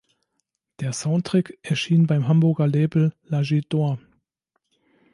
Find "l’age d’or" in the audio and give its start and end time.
3.29-3.99